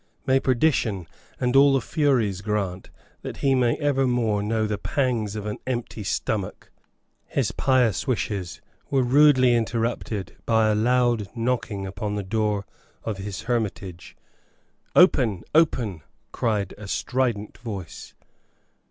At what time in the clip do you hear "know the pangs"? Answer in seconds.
4.41-5.35